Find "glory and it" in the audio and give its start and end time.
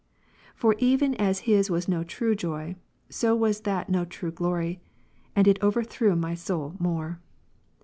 4.31-5.61